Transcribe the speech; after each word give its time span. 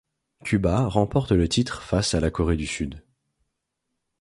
Cuba 0.43 0.87
remporte 0.87 1.31
le 1.31 1.47
titre 1.47 1.83
face 1.83 2.15
à 2.15 2.19
la 2.19 2.31
Corée 2.31 2.57
du 2.57 2.65
Sud. 2.65 3.03